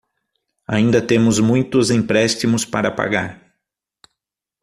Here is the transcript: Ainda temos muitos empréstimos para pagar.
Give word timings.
Ainda 0.65 0.99
temos 0.99 1.37
muitos 1.39 1.91
empréstimos 1.91 2.65
para 2.65 2.89
pagar. 2.95 3.53